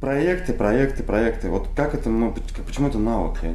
[0.00, 1.48] Проекты, проекты, проекты.
[1.48, 2.34] Вот как это, ну,
[2.66, 3.38] почему это навык?
[3.42, 3.50] Я,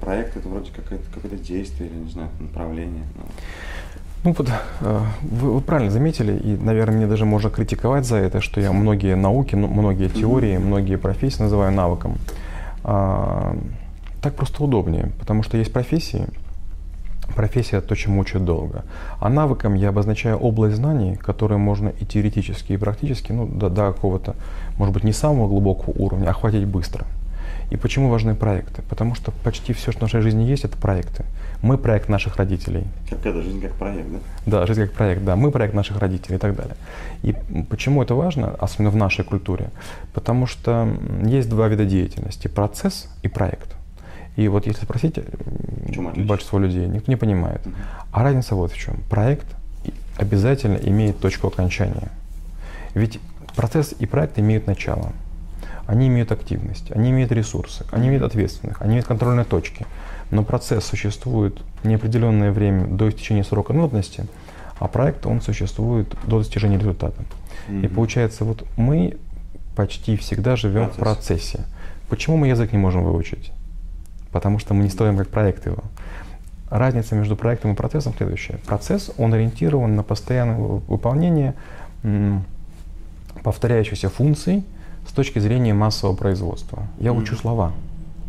[0.00, 3.04] проект это вроде какое-то, какое-то действие или, не знаю, направление.
[3.16, 3.22] Ну.
[4.24, 4.48] Ну вот
[4.80, 8.72] э, вы, вы правильно заметили, и, наверное, мне даже можно критиковать за это, что я
[8.72, 12.16] многие науки, ну, многие теории, многие профессии называю навыком.
[12.82, 13.56] А,
[14.20, 16.26] так просто удобнее, потому что есть профессии,
[17.34, 18.84] профессия то, чему учат долго.
[19.20, 23.92] А навыком я обозначаю область знаний, которые можно и теоретически, и практически, ну, до, до
[23.92, 24.34] какого-то,
[24.78, 27.06] может быть, не самого глубокого уровня, охватить быстро.
[27.70, 28.82] И почему важны проекты?
[28.88, 31.24] Потому что почти все, что в нашей жизни есть, это проекты.
[31.62, 32.84] Мы проект наших родителей.
[33.10, 34.18] Как это, жизнь как проект, да?
[34.46, 35.34] Да, жизнь как проект, да.
[35.34, 36.76] Мы проект наших родителей и так далее.
[37.22, 37.34] И
[37.68, 39.70] почему это важно, особенно в нашей культуре?
[40.14, 40.88] Потому что
[41.24, 43.75] есть два вида деятельности– процесс и проект.
[44.36, 45.18] И вот если спросить
[46.16, 47.66] большинство людей, никто не понимает.
[47.66, 47.74] Угу.
[48.12, 48.96] А разница вот в чем.
[49.08, 49.46] Проект
[50.16, 52.10] обязательно имеет точку окончания.
[52.94, 53.20] Ведь
[53.54, 55.12] процесс и проект имеют начало–
[55.86, 59.86] они имеют активность, они имеют ресурсы, они имеют ответственных, они имеют контрольные точки.
[60.30, 64.26] Но процесс существует неопределенное время до истечения срока нудности,
[64.80, 67.22] а проект, он существует до достижения результата.
[67.68, 67.84] Mm-hmm.
[67.84, 69.16] И получается, вот мы
[69.76, 70.96] почти всегда живем Процесс.
[70.96, 71.60] в процессе.
[72.08, 73.52] Почему мы язык не можем выучить?
[74.36, 75.82] Потому что мы не строим как проект его.
[76.68, 78.58] Разница между проектом и процессом следующая.
[78.66, 81.54] Процесс, он ориентирован на постоянное выполнение
[83.42, 84.62] повторяющихся функций,
[85.08, 86.82] с точки зрения массового производства.
[86.98, 87.72] Я учу слова.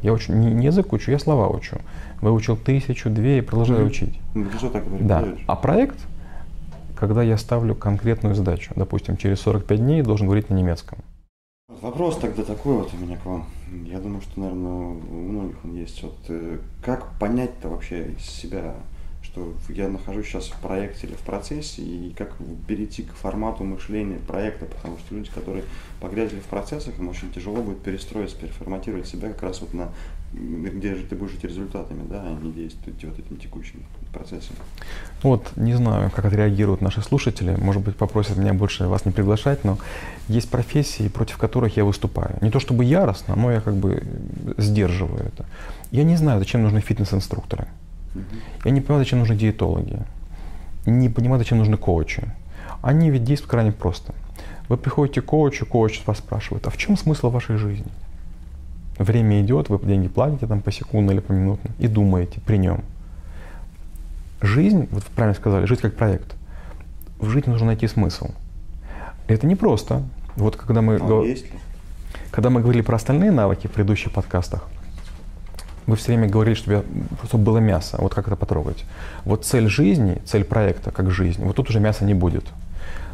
[0.00, 1.78] Я учу, не, не язык учу, я слова учу.
[2.20, 3.86] Выучил тысячу, две и продолжаю mm-hmm.
[3.88, 4.20] учить.
[4.58, 5.24] Что так да.
[5.48, 5.98] А проект,
[6.94, 10.98] когда я ставлю конкретную задачу, допустим, через 45 дней должен говорить на немецком.
[11.68, 13.44] Вопрос тогда такой вот у меня к вам.
[13.86, 16.00] Я думаю, что, наверное, у многих он есть.
[16.00, 18.76] Вот э, как понять-то вообще себя
[19.36, 22.32] что я нахожусь сейчас в проекте или в процессе, и как
[22.66, 25.64] перейти к формату мышления проекта, потому что люди, которые
[26.00, 29.90] погрязли в процессах, им очень тяжело будет перестроиться, переформатировать себя как раз вот на
[30.32, 34.56] где же ты будешь жить результатами, да, а не действовать вот этим текущим процессом.
[35.22, 39.64] Вот, не знаю, как отреагируют наши слушатели, может быть, попросят меня больше вас не приглашать,
[39.64, 39.78] но
[40.28, 42.36] есть профессии, против которых я выступаю.
[42.40, 44.02] Не то чтобы яростно, но я как бы
[44.58, 45.46] сдерживаю это.
[45.90, 47.68] Я не знаю, зачем нужны фитнес-инструкторы.
[48.66, 50.00] Я не понимаю, зачем нужны диетологи.
[50.86, 52.24] Не понимаю, зачем нужны коучи.
[52.82, 54.12] Они ведь действуют крайне просто.
[54.68, 57.86] Вы приходите к коучу, коуч вас спрашивает, а в чем смысл вашей жизни?
[58.98, 62.82] Время идет, вы деньги платите там по секунду или по минутно и думаете при нем.
[64.42, 66.34] Жизнь, вот вы правильно сказали, жить как проект.
[67.20, 68.30] В жизни нужно найти смысл.
[69.28, 70.02] Это не просто.
[70.34, 71.46] Вот когда мы, а есть
[72.32, 74.66] когда мы говорили про остальные навыки в предыдущих подкастах,
[75.86, 76.84] вы все время говорили, чтобы,
[77.24, 77.96] чтобы было мясо.
[78.00, 78.84] Вот как это потрогать.
[79.24, 82.44] Вот цель жизни, цель проекта, как жизнь, вот тут уже мяса не будет.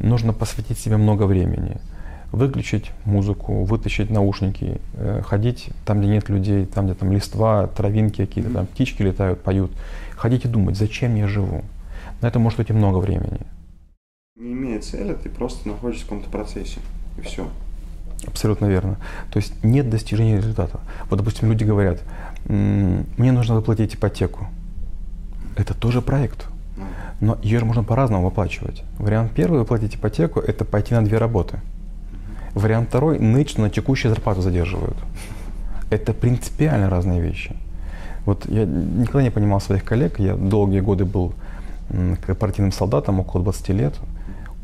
[0.00, 1.76] Нужно посвятить себе много времени.
[2.32, 8.26] Выключить музыку, вытащить наушники, э, ходить там, где нет людей, там, где там листва, травинки
[8.26, 9.70] какие-то, там птички летают, поют.
[10.16, 11.62] Ходить и думать, зачем я живу.
[12.20, 13.40] На это может уйти много времени.
[14.36, 16.80] Не имея цели, ты просто находишься в каком-то процессе,
[17.18, 17.48] и все.
[18.26, 18.96] Абсолютно верно.
[19.30, 20.80] То есть нет достижения результата.
[21.10, 22.02] Вот, допустим, люди говорят,
[22.46, 24.48] мне нужно выплатить ипотеку.
[25.56, 26.46] Это тоже проект.
[27.20, 28.82] Но ее же можно по-разному выплачивать.
[28.98, 31.60] Вариант первый выплатить ипотеку– это пойти на две работы.
[32.54, 34.96] Вариант второй– ныть, что на текущую зарплату задерживают.
[35.90, 37.54] Это принципиально разные вещи.
[38.26, 40.18] Вот я никогда не понимал своих коллег.
[40.18, 41.34] Я долгие годы был
[42.26, 43.94] корпоративным солдатом, около 20 лет.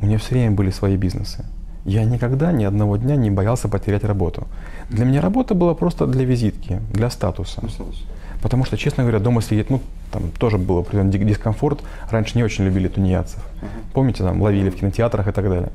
[0.00, 1.44] У меня все время были свои бизнесы.
[1.84, 4.46] Я никогда ни одного дня не боялся потерять работу.
[4.90, 7.62] Для меня работа была просто для визитки, для статуса.
[8.42, 9.80] Потому что, честно говоря, дома сидеть, ну,
[10.12, 11.80] там тоже был определенный дискомфорт.
[12.10, 13.42] Раньше не очень любили тунеядцев.
[13.92, 15.70] Помните, там ловили в кинотеатрах и так далее.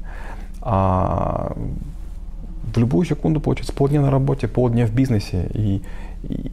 [0.62, 1.56] А
[2.74, 5.50] в любую секунду, получается, полдня на работе, полдня в бизнесе.
[5.54, 5.82] И,
[6.24, 6.52] и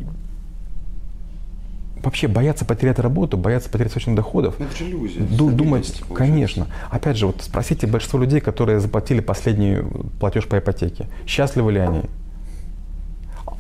[2.02, 4.56] вообще бояться потерять работу, бояться потерять источник доходов.
[4.58, 5.20] Ну, это же иллюзия.
[5.20, 6.66] Ду- думать, конечно.
[6.90, 9.78] Опять же, вот спросите большинство людей, которые заплатили последний
[10.20, 12.02] платеж по ипотеке, счастливы ли они?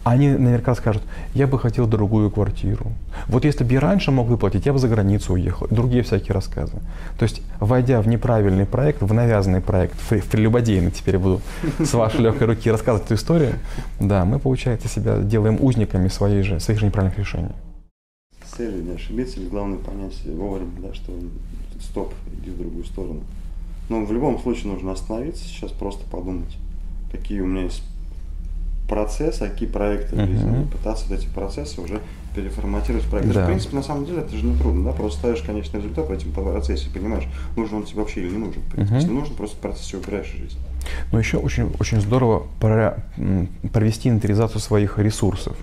[0.04, 1.02] Они наверняка скажут,
[1.32, 2.86] я бы хотел другую квартиру.
[3.28, 5.68] Вот если бы я раньше мог выплатить, я бы за границу уехал.
[5.70, 6.72] Другие всякие рассказы.
[7.20, 11.40] То есть, войдя в неправильный проект, в навязанный проект, в прелюбодейный, теперь буду
[11.78, 13.52] с вашей легкой руки рассказывать эту историю,
[14.00, 17.52] да, мы, получается, себя делаем узниками своей же, своих же неправильных решений
[18.56, 21.12] целью не ошибиться, или главное понять вовремя, да, что
[21.80, 23.20] стоп, иди в другую сторону.
[23.88, 26.56] Но в любом случае нужно остановиться сейчас, просто подумать,
[27.10, 27.82] какие у меня есть
[28.88, 30.70] процессы, какие проекты в жизни, uh-huh.
[30.70, 32.00] пытаться вот эти процессы уже
[32.34, 33.32] переформатировать в проект.
[33.32, 33.44] Да.
[33.44, 36.12] В принципе, на самом деле это же не трудно, да, просто ставишь конечный результат в
[36.12, 37.24] этом процессе, понимаешь,
[37.56, 38.62] нужен он тебе вообще или не нужен.
[38.74, 38.94] Uh-huh.
[38.94, 40.58] Если нужен, просто в процессе убираешь жизнь.
[41.10, 45.56] Но еще очень, очень здорово провести инвентаризацию своих ресурсов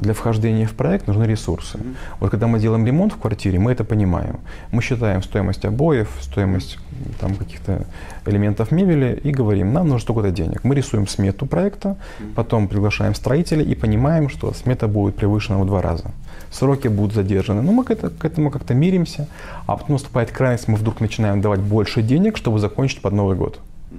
[0.00, 1.78] для вхождения в проект нужны ресурсы.
[1.78, 1.96] Mm-hmm.
[2.20, 4.40] Вот когда мы делаем ремонт в квартире, мы это понимаем.
[4.70, 6.78] Мы считаем стоимость обоев, стоимость
[7.20, 7.84] там, каких-то
[8.24, 10.64] элементов мебели и говорим, нам нужно столько-то денег.
[10.64, 12.34] Мы рисуем смету проекта, mm-hmm.
[12.34, 16.12] потом приглашаем строителя и понимаем, что смета будет превышена в два раза.
[16.50, 17.62] Сроки будут задержаны.
[17.62, 19.26] Но мы к, это, к этому как-то миримся,
[19.66, 23.58] а потом наступает крайность, мы вдруг начинаем давать больше денег, чтобы закончить под Новый год.
[23.58, 23.98] Mm-hmm.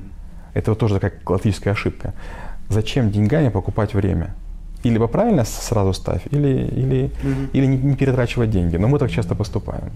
[0.54, 2.14] Это вот тоже такая классическая ошибка.
[2.70, 4.34] Зачем деньгами покупать время?
[4.84, 7.50] Или либо правильно сразу ставь, или, или, угу.
[7.54, 8.78] или не, не перетрачивать деньги.
[8.78, 9.92] Но мы так часто поступаем.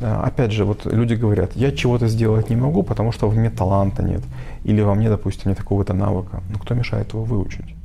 [0.00, 3.50] А, опять же, вот люди говорят, я чего-то сделать не могу, потому что во мне
[3.50, 4.22] таланта нет.
[4.64, 6.42] Или во мне, допустим, нет такого-то навыка.
[6.52, 7.77] Но кто мешает его выучить?